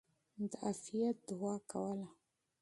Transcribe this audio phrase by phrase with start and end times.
[0.49, 2.07] د عافيت دعاء کوله!!.